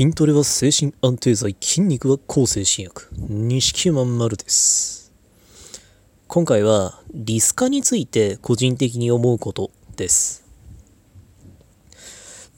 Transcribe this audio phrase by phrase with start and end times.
[0.00, 3.08] 筋トレは精神安定剤、筋肉は抗精神薬。
[3.18, 5.12] 錦まん丸です。
[6.26, 10.42] 今回はリスカについて個人的に思うことです。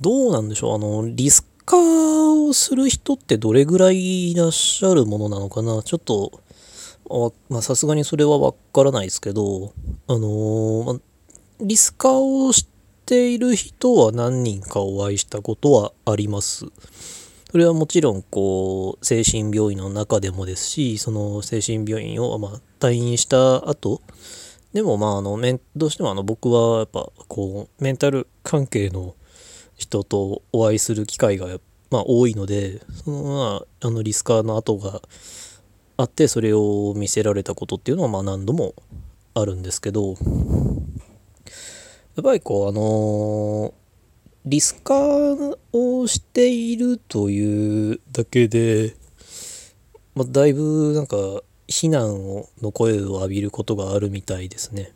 [0.00, 0.76] どうなんでしょう？
[0.76, 5.82] あの、リスカをする人ってどれぐらいいらっしゃるものなのかな？
[5.82, 6.30] ちょっと、
[7.48, 9.72] まさすがにそれはわからないですけど、
[10.06, 11.00] あのー
[11.60, 12.68] リスカをし
[13.04, 16.66] ている人は何人かお会いしたことはあります。
[17.52, 24.00] それはもちろんこう精神病院の中でもですしその精神病院をま退院した後
[24.72, 25.38] でもまああの
[25.76, 29.14] どうしてもあの僕はやっぱこうメンタル関係の
[29.76, 31.46] 人とお会いする機会が
[31.90, 35.02] まあ多いのでそのまああのリスカーの後が
[35.98, 38.74] あってそれを見せられたことっていうのはまあ何度も
[39.34, 40.14] あるんですけどや
[42.22, 43.81] っぱりこうあのー
[44.44, 48.96] リスカーをしているというだけで、
[50.14, 51.16] まあ、だいぶなんか
[51.68, 54.90] 非難をの声を浴びることがあるみたいですね。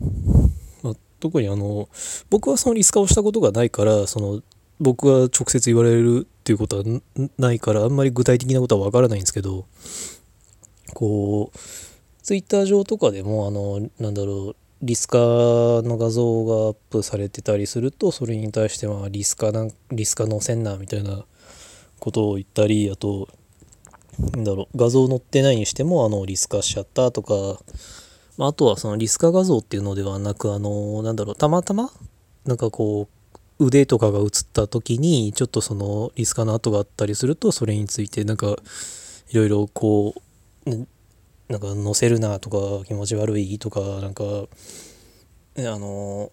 [0.83, 1.87] まあ、特にあの
[2.29, 4.41] 僕はそのリスカをしたことがないからその
[4.79, 6.83] 僕が直接言われるっていうことは
[7.37, 9.65] ないからあんまり具体的なことはわからないんですけど
[10.93, 11.57] こう
[12.21, 21.25] ツイッター上とかでもあのなんだろうリスカの画像がアップされてたりするとそれに対してまあリスカなリスカ載せんなみたいな
[21.99, 23.27] ことを言ったりあと
[24.19, 27.33] なんだろう画像載ってないにしてもあのリスカしちゃったとか、
[28.37, 31.89] まあ、あとはそのリスカ画像っていうのではなくあのなんだろうたまたま
[32.45, 33.07] なんかこ
[33.59, 38.55] う腕とかが映った時にちょっとそのリスカの跡があったりするとそれについてなんか
[39.29, 40.13] いろいろこ
[40.67, 40.87] う
[41.49, 46.31] なんか載せるなとか気持ち悪いとかなんかあの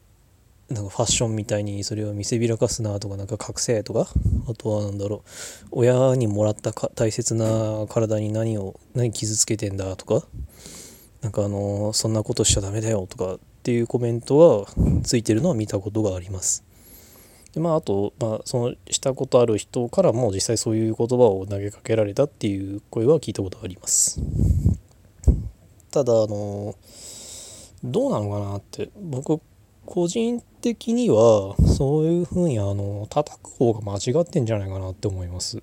[0.71, 4.09] なんかファッションみたいにそれを見せびらかすなとかなんか覚醒とか
[4.49, 5.23] あとはなんだろ
[5.67, 10.27] う親にもらったか大切な体に何を何傷つけてんだとか
[11.23, 16.65] なんかあのそんなことしちゃダメだよとかっていうコメントがついてるのは見たことがあります。
[17.55, 24.21] でまああと、まあ、そのしたことある人からも実際そういう言葉を投げかけられたっていう声は聞いたことがあります。
[25.95, 26.75] ただあの
[27.85, 29.41] どうなのかなって僕
[29.87, 35.61] 個人的にはそういうふうにあの叩く方が間違ってんじゃないかなって思います。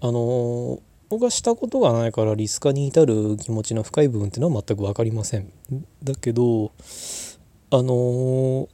[0.00, 0.78] あの
[1.08, 5.52] 僕はしたことがないからリスカに至る気持ちの深い部分っていうのは全く分かりません。
[6.04, 6.70] だけど
[7.72, 8.68] あの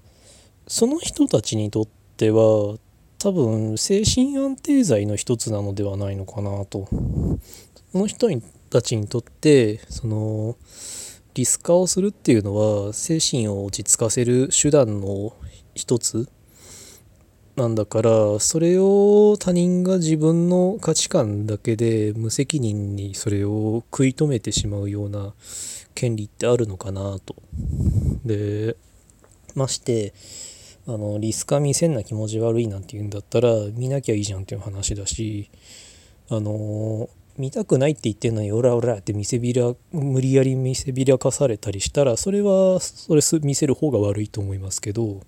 [0.66, 1.86] その人たちにとっ
[2.18, 2.76] ては
[3.18, 6.88] 多分精神安定剤の一つなのではないのかなと。
[7.92, 10.56] その人にたちにとってその
[11.34, 15.34] リスカをするっていうのは精神を落ち着かせる手段の
[15.74, 16.28] 一つ
[17.54, 25.34] なんだからそれを他人が自分の価値観だけで無責任にそれを食い止めてしまうような
[25.94, 27.36] 権利ってあるのかなと。
[28.24, 28.76] で
[29.54, 30.14] まして
[30.86, 35.50] あのリスカ見せんな気持ち悪いなんて言うんだったら見なきゃいいじゃんっていう話だし
[36.30, 45.20] あの見たくないって言ってんのにオラオラって見せびら無理やり見せびらかされたりしたらそれはそれ見せる方が悪いと思いますけど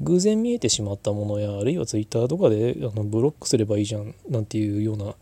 [0.00, 5.14] 偶然見えてしまったものやあるいはツイッターとかであのブロックすればいいじゃんなんていうような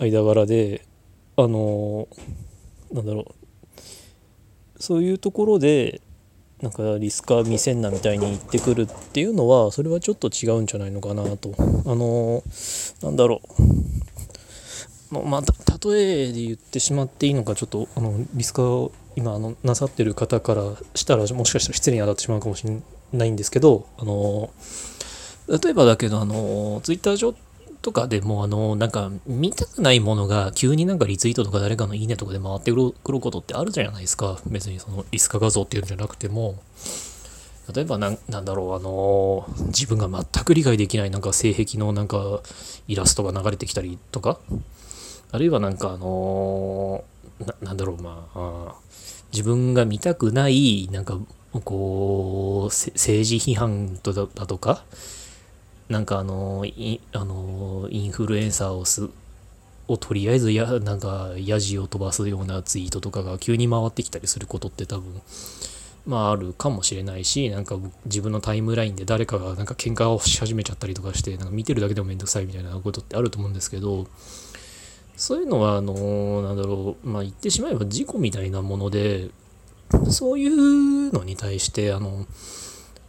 [0.00, 0.84] 間柄で
[1.36, 2.08] あの
[2.92, 6.00] なんだろうそういうところで
[6.62, 11.54] なんかリスカー見せんなみたいに言ってくるっていうのはそれはちょっと違うんじゃないのかなと。
[11.58, 11.62] あ
[11.94, 12.42] の
[13.02, 13.77] なんだろう。
[15.10, 20.62] ままあ、例えで言ってしまっていいのかちょっとあのリスカを今あのなさってる方から
[20.94, 22.78] したらもしかしたら失礼に当たってしまうかもしれ
[23.12, 24.50] ないんですけどあの
[25.48, 27.34] 例えばだけどあのツイッター上
[27.80, 34.38] とかでもあのなんか見たくないものが急になんかリツイートとか誰かのいいねとかで回ってくることってあるじゃないですか。
[34.46, 36.56] 別にそのリスカ画像っていうんじゃなくても。
[37.74, 42.40] 例えばなんなんだろうあの自分が全く理解できないなんか性癖のなんか
[42.88, 44.38] イラストが流れてきたりとか。
[45.30, 47.04] あるいはなんかあの
[47.40, 48.74] ななんだろうまあ
[49.32, 51.18] 自分が見たくないなんか
[51.64, 52.94] こう政
[53.26, 54.84] 治批判とだとか
[55.88, 59.08] なんかあのイあのインフルエンサーをす
[59.88, 65.22] をとりあえずやなんかヤジを飛ばすようなツイートとかが急に回ってきたりすることって多分
[66.06, 74.06] まああるかもしれないしなんか自分のタイムラインで誰かがなんか喧嘩をし始めちゃったりとかしてなんか見てるだけでもめんどくさいみたいなことってあると思うんですけど
[75.18, 79.28] そういうのは、あの、なんだろう、まあ言ってしまえば事故みたいなもので、
[80.10, 82.26] そういうのに対して、あの、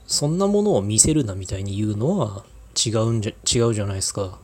[0.07, 2.43] そんなものを見せるなみたいに言うのは
[2.75, 4.39] 違うんじゃ、違うじゃないですか。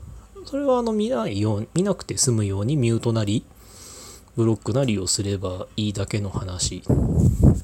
[0.46, 3.44] それはあの見ないよう見なくて済むようにミュートなり
[4.36, 6.84] ブロックなりをすればいいだけの話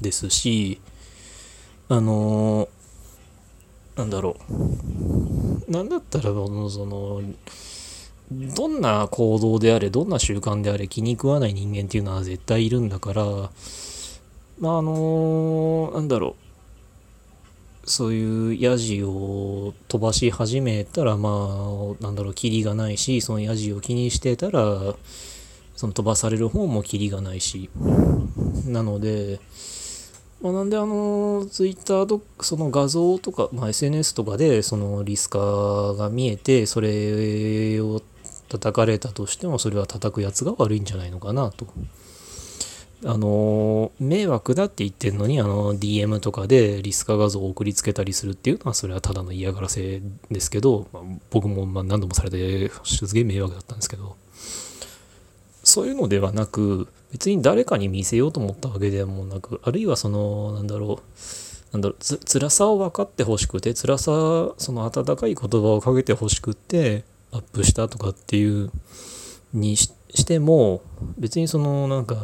[0.00, 0.80] ですし
[1.88, 2.68] あの
[3.96, 4.36] なんだろ
[5.68, 7.22] うなんだったらその
[8.54, 13.24] どんな行動であれどんな習慣であれ気に食わない人間っていうのは絶対いるんだから
[14.58, 16.42] まああのなんだろう。
[17.84, 21.58] そういうヤジを飛ばし始めたらま
[22.00, 24.94] あなんだろうキリがないしそのヤジを気にしてたら
[25.74, 27.70] その飛ばされる方もキリがないし。
[28.66, 29.40] なので
[30.42, 35.38] まあ、なんであのツイッターとその画像とか、まあ、SNS とかでそのリスカ
[35.94, 38.02] が見えてそれを
[38.58, 41.66] 叩かれたとしてもそれは叩くやつが悪いんじゃないのかなと。
[43.04, 50.00] あの迷惑だって言ってるのにあの DM とかでリスカ画像を送りつけたりするっていうのはそれはただの嫌がらせ
[50.30, 54.16] ですけど、まあ、僕もま何度もされてすげえ迷惑だったんですけど
[55.64, 64.04] そういうのではなく別に誰かに見せようと思ったわけでもなくあるいはそのなんだろうなんだろうつ辛さを分かってほしくて辛さ
[64.58, 68.70] その温かい言葉をかけてほしくてアップしたとかっていう
[69.52, 70.82] にしても
[71.18, 72.16] 別にそのなんか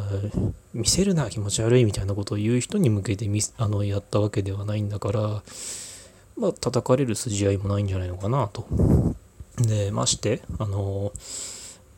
[0.73, 5.43] 見せるな気持ち悪いみたいなことを言う人に向けてみあのやったわけではないんだから
[6.37, 8.67] まあ叩かれる筋合いもないんじゃないのかなと。
[9.57, 11.11] でましてあの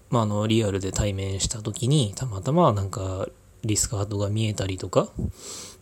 [0.09, 3.29] ま、あのリアルで対面した時にたまたまなんか
[3.63, 5.07] リスカートが見えたりとか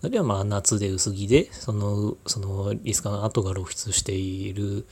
[0.04, 4.86] あるいはまあ夏で薄着でそのそのリスカの跡が露出している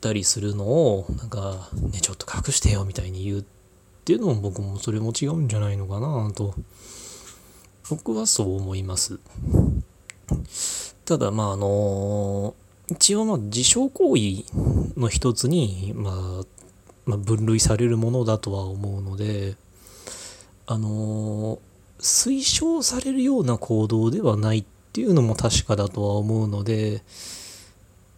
[0.00, 3.44] たりするのをなんかねちょっと隠してよみたいに言うっ
[4.04, 6.54] ていうのも僕もそれも違うんじゃないのかなと。
[7.90, 9.18] 僕はそう思います。
[11.04, 12.54] ただまああの
[12.88, 14.44] 一応まあ自傷行為
[14.98, 16.60] の一つにまあ
[17.06, 19.56] まあ、分類されるものだとは思うので
[20.66, 21.58] あの
[21.98, 27.02] 推奨されるような行動ではないっていうのも確かだとは思うので、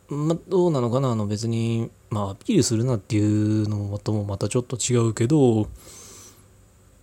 [0.08, 1.12] まあ、どうなのかな？
[1.12, 5.68] あの別に、まあ、アピールするなっていうのともまたちょっと違うけど、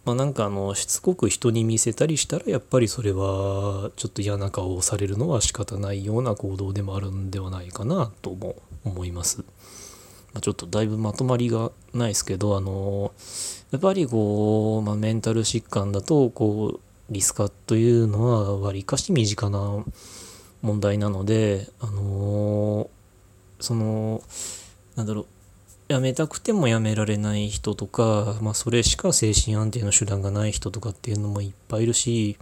[0.06, 9.44] まあ、なんかあのしつこく人に見せたりしたらやっぱりそれはちょっと嫌な顔をされるのは仕方ないような行動でもあるんではないかなとも思います。
[10.32, 13.12] まあ、ちょっとだいぶまとまりがないですけど、あの
[13.72, 16.80] やっぱりこう、まあ、メンタル疾患だと、こう、
[17.10, 19.84] リスカというのはわりかし身近な
[20.62, 22.90] 問題なので、あの
[23.60, 24.22] その、
[24.96, 25.26] なんだろう、
[25.88, 32.38] やめたくてもやめられない人とか、まあ、それしか精神安定の手段がない人とかっていうのもいっぱいいるし、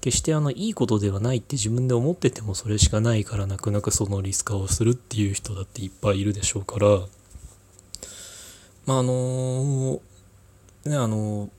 [0.00, 7.00] 決してあのいいことではないって自分で思っててもそれしかないからなくなくそのリスカをするっていう人だっていっぱいいるでしょうから。
[8.86, 10.00] まああの
[10.86, 11.50] ねあの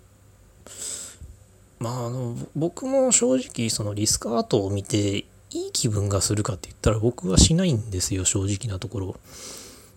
[1.80, 9.16] まああの僕も正直そのリスクアートを見ていい気分がするかって言ったら僕はしないんですよ正直なところ。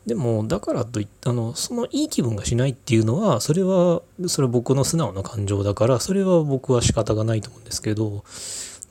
[0.06, 8.25] でもだからといってあのそのいい気分がしないっていうのはそれはそれは僕の素直な感情だからそれは僕は仕方がないと思うんですけど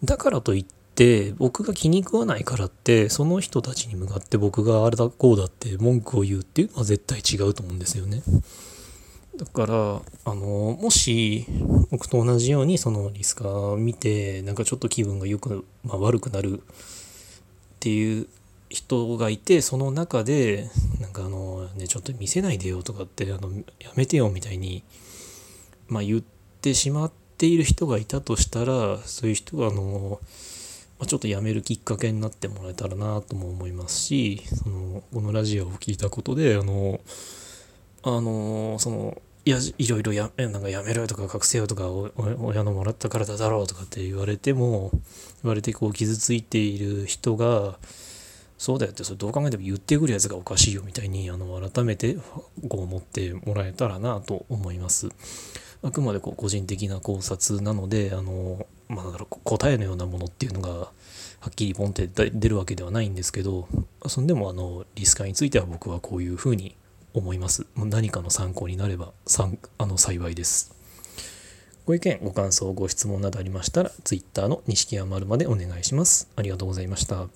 [0.05, 0.65] だからといっ
[0.95, 8.23] て僕が気に食わないからってその人たちに向かって僕があれだこうだって文句を言うっていうのは絶対違うと思うんですよね。
[9.41, 11.47] だからあのもし
[11.89, 16.63] 僕と同じようにそのリスカー見てなんかちょっと気分がよく、まあ、悪くなるっ
[17.79, 18.27] ていう
[18.69, 20.69] 人がいてその中で
[20.99, 24.83] なんかあのねちょっと見せないでよとかってあのやめてよみたいに、
[25.87, 26.21] まあ、言っ
[26.61, 30.19] てしまっている人がいたとしたらそういう人があの
[30.99, 36.99] まちょっとやめるきっかけになってもらえたらなとも思いますしそのこのラジオを聞いたことであの
[38.03, 44.91] あのそのいやいろいろやなんかやめろよとか隠せよとか親のもらった体だろうとかって言われても
[45.43, 47.77] 言われてこう傷ついている人が
[48.59, 52.17] そうだよってそれどう考えても言ってくるやつがおかしいよみたいにあの改めて
[52.69, 55.09] こう思ってもらえたらなと思います。
[55.83, 60.91] あくまでこう個人的な考察なのであのまあ、答えのようなものっていうのがは
[61.49, 63.69] っきりポンって出るわけではないんですけど
[64.05, 66.75] そんでもあのリスカについては僕はこういうふうに
[67.13, 67.65] 思います。
[67.75, 69.13] 何かの参考になれば
[69.77, 70.73] あの幸いです。
[71.85, 76.29] ご意見ご感想ご質問などありましたら Twitter の錦山丸までお願いします。
[76.35, 77.27] ありがとうございました。